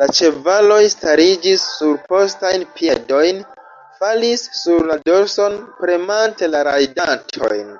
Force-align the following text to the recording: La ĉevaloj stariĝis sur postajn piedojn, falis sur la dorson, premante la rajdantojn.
La 0.00 0.06
ĉevaloj 0.16 0.82
stariĝis 0.90 1.62
sur 1.78 1.96
postajn 2.12 2.62
piedojn, 2.76 3.40
falis 4.02 4.44
sur 4.58 4.86
la 4.92 4.98
dorson, 5.08 5.56
premante 5.80 6.50
la 6.54 6.62
rajdantojn. 6.70 7.74